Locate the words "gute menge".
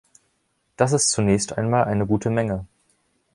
2.07-2.65